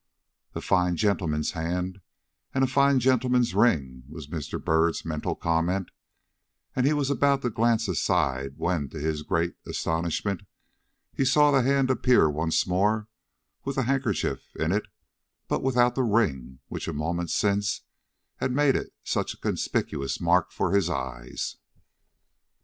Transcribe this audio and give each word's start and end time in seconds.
"A 0.55 0.61
fine 0.61 0.95
gentleman's 0.95 1.51
hand, 1.51 2.01
and 2.55 2.63
a 2.63 2.67
fine 2.67 2.99
gentleman's 2.99 3.53
ring," 3.53 4.03
was 4.09 4.29
Mr. 4.29 4.59
Byrd's 4.59 5.05
mental 5.05 5.35
comment; 5.35 5.91
and 6.75 6.87
he 6.87 6.91
was 6.93 7.11
about 7.11 7.43
to 7.43 7.51
glance 7.51 7.87
aside, 7.87 8.55
when, 8.57 8.89
to 8.89 8.99
his 8.99 9.21
great 9.21 9.53
astonishment, 9.67 10.41
he 11.13 11.23
saw 11.23 11.51
the 11.51 11.61
hand 11.61 11.91
appear 11.91 12.31
once 12.31 12.65
more 12.65 13.09
with 13.63 13.75
the 13.75 13.83
handkerchief 13.83 14.41
in 14.55 14.71
it, 14.71 14.87
but 15.47 15.61
without 15.61 15.93
the 15.93 16.01
ring 16.01 16.61
which 16.67 16.87
a 16.87 16.93
moment 16.93 17.29
since 17.29 17.81
had 18.37 18.51
made 18.51 18.75
it 18.75 18.93
such 19.03 19.35
a 19.35 19.39
conspicuous 19.39 20.19
mark 20.19 20.51
for 20.51 20.73
his 20.73 20.89
eyes. 20.89 21.57